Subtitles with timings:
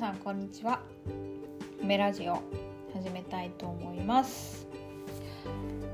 [0.00, 0.80] さんこんにちは。
[1.82, 2.42] メラジオ
[2.94, 4.66] 始めたいと思います。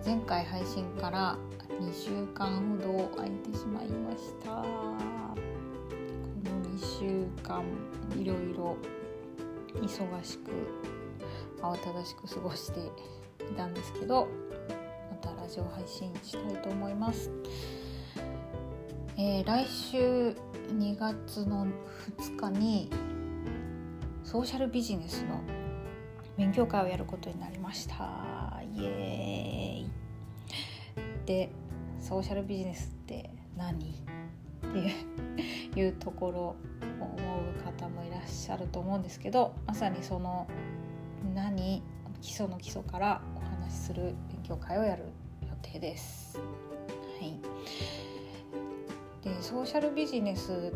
[0.04, 1.36] 前回配信から
[1.80, 4.62] 2週間ほど空いてしまいました。
[4.62, 4.64] こ
[6.44, 7.64] の2週間
[8.16, 8.76] いろいろ
[9.74, 10.52] 忙しく
[11.60, 14.28] 慌ただしく過ごしていたんですけど
[15.10, 17.28] またラジオ配信したいと思います。
[19.18, 19.98] えー、来週
[20.72, 21.66] 2月の
[22.20, 22.88] 2日に
[24.26, 25.40] ソーシャルビジネスの
[26.36, 28.60] 勉強会をやることになりました。
[28.74, 29.90] イエーイ。
[31.24, 31.48] で
[32.00, 33.78] ソーシャルビジネスって何？
[33.78, 33.84] っ
[35.74, 36.56] ていうところを
[37.00, 40.48] 思う方もいらっしゃると思うんですけどまさにその
[41.32, 41.84] 何？
[42.20, 45.04] 基礎の基礎からお話しする勉強会をやる
[45.42, 46.36] 予定です。
[46.36, 47.38] はい。
[49.22, 50.72] でソーシャルビジネス、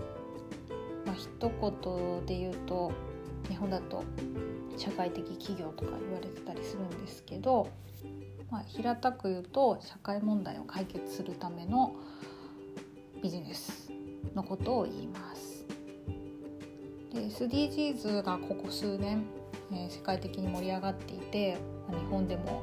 [1.05, 2.93] まあ一言で言うと
[3.51, 4.05] 日本だと
[4.77, 7.69] 社会的企業とか言われてたりするんですけど、
[8.51, 11.97] まあ、平たく言うと社会問題を解決するための
[13.23, 13.91] ビジネス
[14.35, 15.67] のことを言います。
[17.13, 19.25] で SDGs がここ数年、
[19.73, 21.57] えー、世界的に盛り上がっていて
[21.89, 22.63] 日本でも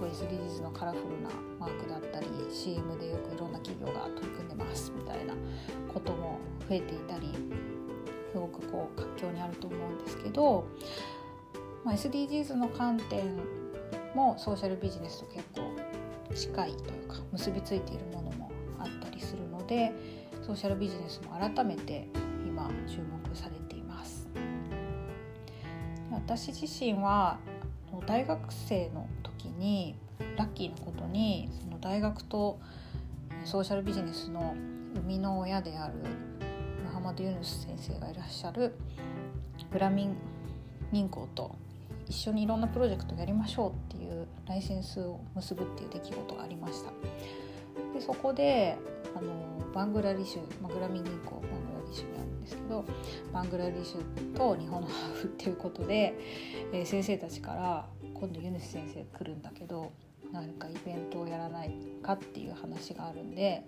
[0.00, 1.28] こう SDGs のカラフルな
[1.60, 5.34] マークだったり CM でよくいろんな企業が取り組んでますみたいな
[5.92, 6.38] ことも
[6.68, 7.28] 増えていたり
[8.32, 10.64] すごくこう活況にあると思うんですけど、
[11.84, 13.36] まあ、SDGs の観点
[14.14, 15.60] もソーシャルビジネスと結構
[16.34, 19.92] 近いというか結びついているものもあったりするので
[20.40, 22.08] ソーシャルビジネスも改めて
[22.46, 24.28] 今注目されています。
[26.10, 27.38] 私自身は
[28.06, 29.94] 大学生の時に
[30.36, 32.58] ラッキーなことにその大学と
[33.44, 34.54] ソーシャルビジネスの
[34.94, 35.94] 生みの親である
[37.02, 38.74] マド・ユヌス先生がいらっしゃる
[39.72, 40.16] グラミン
[40.92, 41.56] 銀行と
[42.08, 46.90] 一緒にいろんなプロジェクトやりましょうっていうライセンスを結ぶっていう出来事がありました。
[47.94, 48.76] でそこで
[49.16, 49.30] あの
[49.74, 52.84] バングラディシュ、まあ、グラミン銀行バングラディシュにあるんですけど
[53.32, 56.14] バングラディシュと日本のハーフっていうことで、
[56.72, 59.92] えー、先生たちから今度ユヌス先生来るんだけど
[60.32, 63.64] 何かイベントをやらないかっていう話があるんで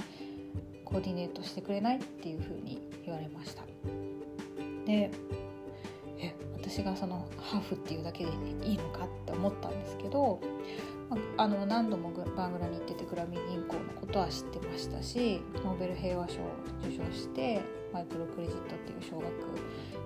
[0.84, 3.62] コーディネートしてくれないっていうふうに言われました。
[4.86, 5.10] で
[6.18, 8.30] え私がそのハーフっていうだけで
[8.62, 10.40] いいのかって思ったんですけど
[11.36, 16.50] あの何度もバングラに行っててグラミー銀行のことは知ってましたしノーベル平和賞を
[16.82, 17.60] 受賞して
[17.92, 19.24] マイクロクレジットっていう奨学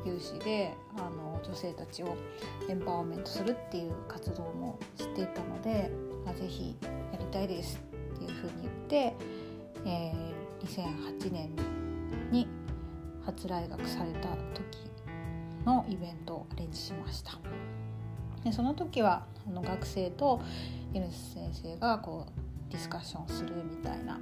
[0.04, 2.16] 有志であの女性たちを
[2.69, 5.91] エンパワーメントするっていう活動も知っていたので
[6.26, 6.76] あぜひ
[7.12, 7.81] やりたいです
[8.14, 9.16] っていうふうに言って、
[9.87, 11.50] えー、2008年
[12.31, 12.48] に
[13.28, 14.90] 初来学された時
[15.66, 17.32] のイベントをアレンジしました。
[18.42, 20.40] でその時はあの学生と
[20.94, 24.18] ユヌス先生がこうディスカッションするみたいな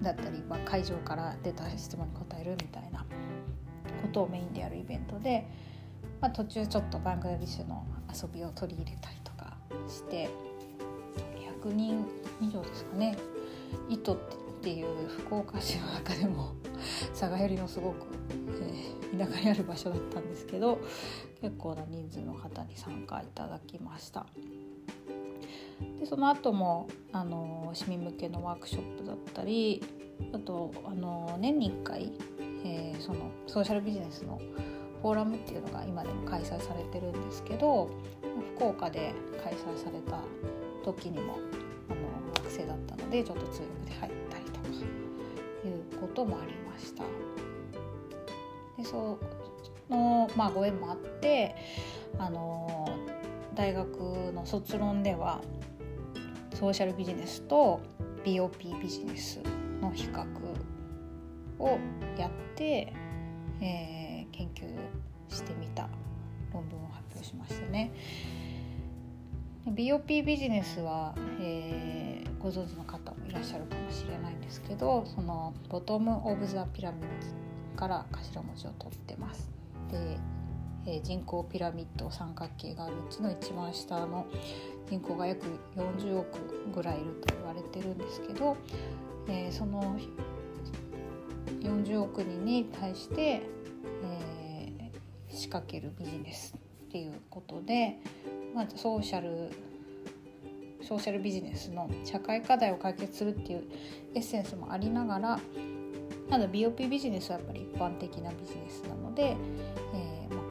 [0.00, 3.04] だったり、まあ、会場から出た質問に答えるみたいな
[4.02, 5.48] ことをメインでやるイベントで、
[6.20, 7.84] まあ、途中ちょっとバングラディッシュの
[8.14, 9.56] 遊びを取り入れたりとか
[9.88, 10.28] して
[11.64, 12.06] 100人
[12.40, 13.16] 以上ですかね。
[13.88, 14.16] 糸っ
[14.62, 16.52] ていう福岡市の中でも
[17.10, 18.06] 佐賀よりのすごく、
[19.12, 20.78] えー、田舎にある場所だったんですけど
[21.40, 24.26] 結構な人数の方に参加いただきました。
[26.00, 29.82] でその後もあの市民向けのワークショップだったり
[30.32, 32.12] あとあの年に1回、
[32.64, 34.40] えー、そのソーシャルビジネスの
[35.02, 37.88] フォーラムっていうのが今でも開催されてるんですけど
[38.56, 40.20] 福岡で開催された
[40.84, 41.34] 時にも
[41.88, 44.58] あの学生だったのでちょっと通訳で入ったりとか
[45.64, 47.04] いうこともありました。
[48.76, 49.18] でそ
[49.90, 51.56] の、まあ、ご縁もあって
[52.18, 52.88] あの
[53.54, 53.98] 大学
[54.32, 55.40] の卒論では
[56.54, 57.80] ソーシャルビジネスと
[58.24, 59.40] BOP ビジネス
[59.80, 60.24] の比較
[61.58, 61.78] を
[62.16, 62.92] やって、
[63.60, 64.64] えー、研究
[65.28, 65.88] してみた
[66.52, 67.92] 論文を発表しましたね。
[69.66, 79.48] BOP ビジネスは、えー、ご存知の方もいらっしゃるかもしれないんですけどそのボトム・オブ・ザ・ピラミッドから頭文字を取ってます。
[79.92, 80.18] で、
[80.84, 84.26] え、人口ピラミッド三角形があるうちの一番下の
[84.88, 85.46] 人口が約
[85.76, 86.38] 40億
[86.74, 88.56] ぐらいいると言われてるんですけど、
[89.28, 89.96] えー、その
[91.60, 93.42] 40億人に対して、
[94.02, 97.98] えー、仕掛けるビジネスっていうことで、
[98.54, 99.50] まずソーシャル
[100.88, 103.64] ソーシャルビジネスの社会課題を解決するっていう
[104.14, 105.38] エッセンスもありながら
[106.30, 109.36] ただ BOP ビジネスはやっぱり一般的なビジネスなので、
[109.94, 110.42] えーま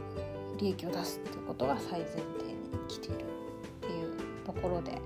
[0.59, 2.23] 利益を出すっていうことが最前提に
[2.87, 3.19] 来ているっ
[3.81, 4.99] ていうところで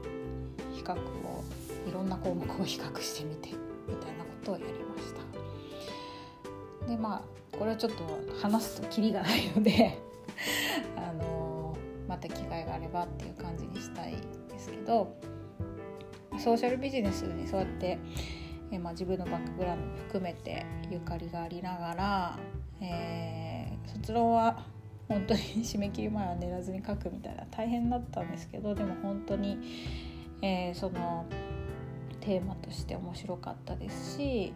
[0.74, 1.44] 比較を
[1.88, 3.50] いろんな項目を比較してみて
[3.88, 5.14] みたいなことをやりまし
[6.82, 6.88] た。
[6.88, 8.04] でまあこれはちょっと
[8.42, 10.00] 話すとキリがないので
[10.96, 11.76] あの
[12.08, 14.16] また機会があればっていう感じにしたい
[14.62, 15.16] ですけど
[16.38, 17.98] ソーシャルビジネスにそうやって
[18.72, 22.40] えまあ、自分のバックグラウンド含めてゆかりがありながら、
[22.80, 24.64] えー、卒論は
[25.10, 29.58] 本当に締め切り前は寝らずに書くみたいな大変だったんですけどでも本当に、
[30.42, 31.26] えー、その
[32.22, 34.54] テーマとして面白かったですし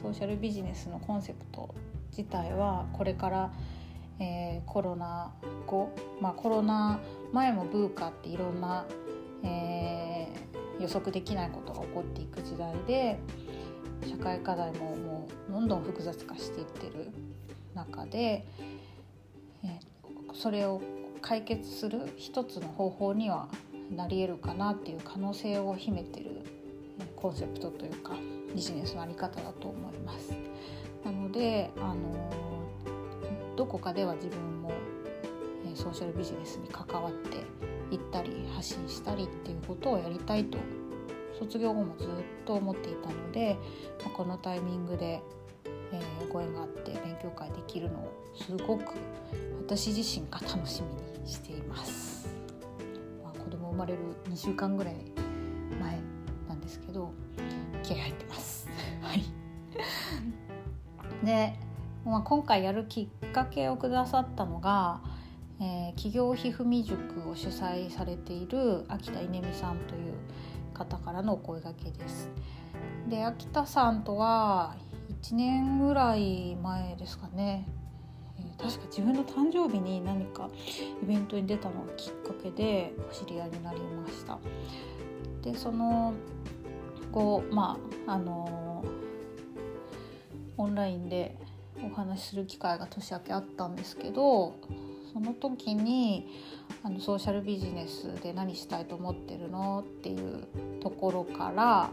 [0.00, 1.74] ソーシャルビジネスのコンセプト
[2.16, 3.52] 自体はこれから、
[4.20, 5.32] えー、コロナ
[5.66, 7.00] 後、まあ、コロナ
[7.32, 8.86] 前もブーカっていろんな、
[9.42, 13.18] えー、予測できないことが起こっていく時代で
[14.08, 17.10] 社会課題ももうどんどん複雑化していってる
[17.74, 18.46] 中で、
[19.64, 20.80] えー、それを
[21.20, 23.48] 解決する一つの方法には
[23.94, 26.42] なり得るかなっていう可能性を秘めてる
[27.14, 28.12] コンセプトというか
[28.54, 30.32] ビジネスの在り方だと思います。
[31.04, 31.94] なので、あの
[33.56, 34.72] どこかでは自分も
[35.74, 37.38] ソーシャルビジネスに関わって
[37.90, 40.58] いったり発信したりっていうことをやりたいと
[41.38, 42.08] 卒業後もずっ
[42.44, 43.56] と思っていたので、
[44.04, 45.20] まこのタイミングで、
[45.92, 48.94] えー、ご縁があって勉強会できるのをすごく
[49.66, 52.28] 私自身が楽しみにしています。
[53.22, 53.98] まあ、子供生まれる
[54.30, 54.94] 2週間ぐらい
[55.80, 56.00] 前
[56.48, 57.12] なんですけど
[57.82, 58.68] 気合入ってます。
[59.02, 59.22] はい
[61.24, 61.54] で、
[62.04, 65.00] まあ、今回やるきっかけをくださったのが、
[65.58, 70.14] えー、企業ひふみ塾を主催されている秋田稲美さんという
[70.74, 72.28] 方からのお声がけです。
[73.08, 74.76] で秋田さんとは
[75.22, 77.66] 1年ぐらい前ですかね、
[78.38, 80.50] えー、確か自分の誕生日に何か
[81.02, 84.38] イベントに出たのがきっかけでお知り合いになりました。
[85.42, 86.12] でその
[87.12, 91.38] 後まああのー、オンラインで
[91.82, 94.54] お話しする機会が年明けあったんですけど
[95.16, 96.28] その時に
[96.82, 100.46] あのソーシャルビジネスで何したいと思ってるのっていう
[100.82, 101.88] ところから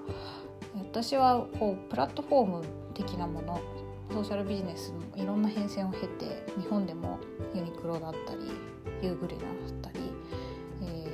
[0.74, 3.62] 私はこうプラットフォーム的なもの
[4.12, 7.18] ソーシャルビジネスのいろんな変遷を経て日本でも
[7.56, 8.52] ユニクロだったり
[9.02, 10.02] ユーグレだったり、
[10.82, 11.08] え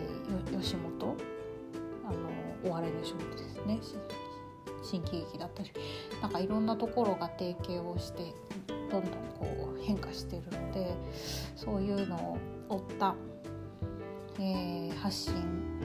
[0.52, 1.16] ー、吉本
[2.08, 3.80] あのお笑いの仕事ですね。
[4.84, 5.72] 新喜劇だったり
[6.22, 8.34] なんかいろんなところが提携をして
[8.68, 9.02] どんどん
[9.40, 10.94] こう変化してるので
[11.56, 12.16] そういうの
[12.70, 13.16] を追った、
[14.40, 15.34] えー、発信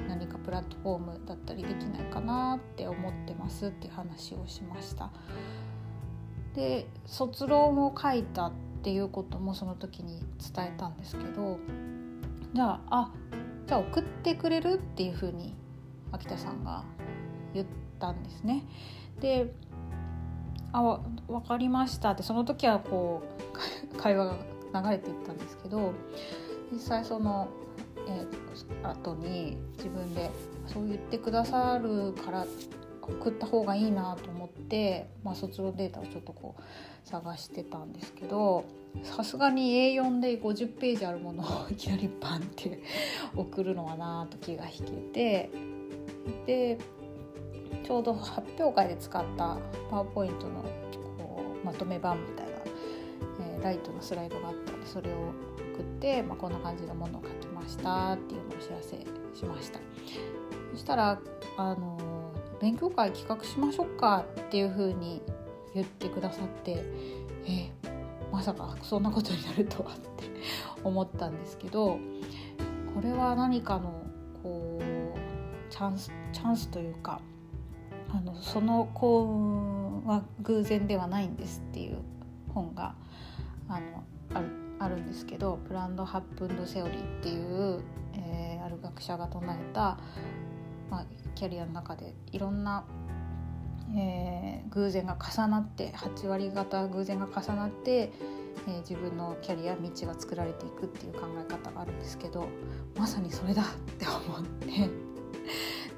[0.08, 5.10] 何かプラットフォームだったりできないかなって思ってますっていう話をしました。
[6.54, 8.52] で卒論を書いたっ
[8.82, 10.20] ていうこともその時に
[10.54, 11.58] 伝えたんですけど
[12.52, 13.12] じゃああ
[13.66, 15.56] じゃあ送ってくれるっていうふうに
[16.12, 16.84] 秋田さんが
[17.54, 17.66] 言っ
[17.98, 18.64] たんですね。
[19.20, 19.52] で
[20.72, 23.22] あ分かりましたってその時はこ
[23.94, 24.36] う 会話
[24.72, 25.92] が流れていったんですけど
[26.72, 27.48] 実際その、
[28.08, 30.30] えー、後に自分で
[30.66, 32.44] そう言ってくださるから
[33.00, 38.64] 送った方がいいなと思って、まあ、卒論データをちょっとこう探してたんですけど
[39.02, 42.80] さすがに A4 で50ページあるものを いきなりバンって
[43.36, 45.50] 送るのはなと気が引けて
[46.46, 46.78] で
[47.82, 49.58] ちょうど発表会で使った
[49.90, 50.62] パワーポイントの
[51.18, 52.52] こうまとめ版みたいな、
[53.56, 55.14] えー、ライトのスライドがあったのでそれを
[55.74, 58.96] 送って、まあ、こんな感じのものを書きましたっていうのをお知らせ
[59.38, 59.80] しました。
[60.72, 61.20] そしたら
[61.56, 61.98] あの
[62.60, 65.22] 勉強会企画しましょうかっていう風に
[65.74, 66.82] 言ってくださって
[67.46, 67.70] え
[68.32, 70.24] まさかそんなことになるとはって
[70.82, 71.98] 思ったんですけど
[72.94, 74.02] これは何かの
[74.42, 77.20] こうチャンスチャンスというか
[78.14, 81.98] あのその幸運は偶然ではないんですっていう
[82.54, 82.94] 本が
[83.68, 87.80] あのあるあるんですけどプランド・ハップンド・セオリーっていう、
[88.14, 89.98] えー、ある学者が唱えた、
[90.90, 92.84] まあ、キャリアの中でいろんな、
[93.96, 98.12] えー、偶然が重なって8割方偶然が重なって、
[98.68, 102.46] えー、自分のキャリア道が作られていくっていう考え方があるんですけど
[102.96, 103.66] まさにそれだっ
[103.98, 105.03] て思って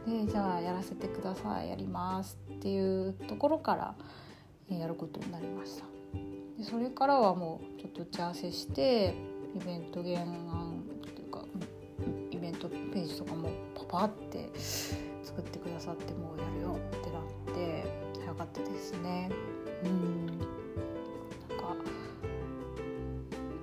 [0.07, 3.95] でじゃあやらせてくださいやりますっていうところから
[4.69, 5.85] やることになりました。
[6.57, 9.15] でそれからはもうちょっと打ち合わせして
[9.55, 11.45] イベント原案というか
[12.31, 14.49] イベントページとかもパパって
[15.23, 17.85] 作ってくださってもうやるよってなって
[18.21, 19.31] 早かったですね。
[19.85, 20.27] うん。
[20.27, 20.47] なんか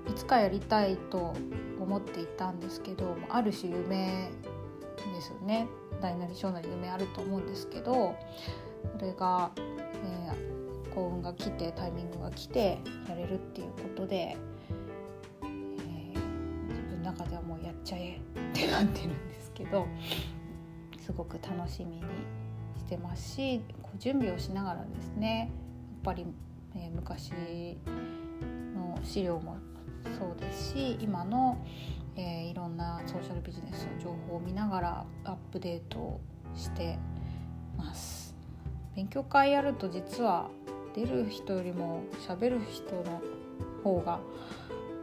[0.09, 1.33] いつかやりたいと
[1.79, 4.29] 思っていたんですけどある種夢
[5.11, 5.67] ですよね。
[6.01, 8.15] 大なり小なり夢あると思うんですけどこ
[8.99, 14.37] れが、えー、幸運が来てタイミングが来てやれるっていうことで、
[15.41, 18.19] えー、自分の中ではもうやっちゃえっ
[18.53, 19.87] てなってるんですけど
[20.99, 22.01] すごく楽しみに
[22.77, 26.25] してますしこう準備をしながらですねやっぱり、
[26.75, 27.31] えー、昔
[28.75, 29.57] の資料も
[30.19, 31.65] そうですし今の、
[32.15, 36.19] えー、いろんなソーシャルビジネスの情報を見ながらアップデート
[36.55, 36.97] して
[37.77, 38.35] ます
[38.95, 40.49] 勉強会やると実は
[40.95, 43.21] 出る人よりも喋る人の
[43.83, 44.19] 方が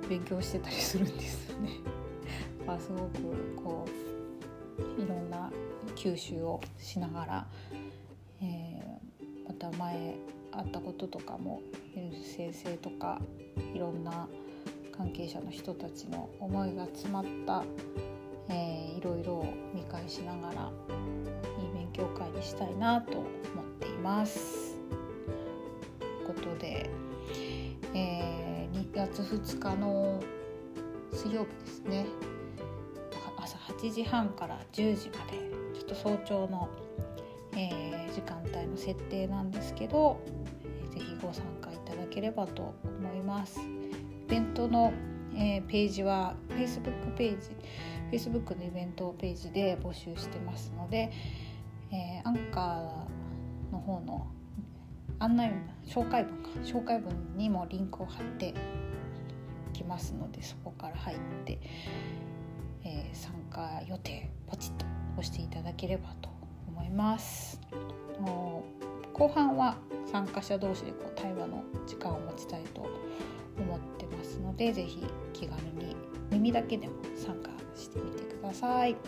[0.09, 1.71] 勉強してたりするんですよね。
[2.67, 3.85] まあ、すごくこ
[4.99, 5.51] ういろんな
[5.97, 7.47] 吸収をしながら、
[8.41, 10.15] えー、また前
[10.53, 11.61] あったこととかも
[12.23, 13.21] 先生とか
[13.75, 14.29] いろんな
[15.01, 17.65] 関係者の人たちの思いが詰まった、
[18.51, 20.71] えー、いろいろを見返しながら
[21.59, 23.27] いい勉強会にしたいなと思っ
[23.81, 24.77] ています。
[25.99, 26.91] ということで、
[27.95, 30.23] えー、2月2日の
[31.15, 32.05] 水曜日ですね
[33.39, 36.69] 朝8時半から10時までちょっと早朝の、
[37.55, 40.21] えー、時間帯の設定なんですけど、
[40.63, 43.80] えー、ぜひご参加いただければと思います。
[44.31, 44.93] ベントの、
[45.35, 47.51] えー、ページは Facebook ページ
[48.13, 51.11] Facebook のイベントページで募集してますので、
[51.91, 54.29] えー、アンカーの方の
[55.19, 55.53] 案内
[55.85, 58.55] 紹介文か紹介文にもリンクを貼って
[59.73, 61.59] きますのでそこから入って、
[62.85, 64.87] えー、参加予定ポチッと
[65.19, 66.31] 押していただければと
[66.69, 67.61] 思います。
[68.21, 68.90] もう
[69.21, 69.77] 後半は
[70.11, 72.81] 参加者同士でこう対話の時間を持ちたいと
[73.59, 75.95] 思ってますので是非気軽に
[76.31, 78.95] 耳だけでも参加してみてください。
[78.95, 78.99] はい、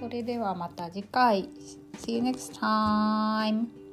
[0.00, 1.50] それではまた次回
[1.98, 3.83] See you next time!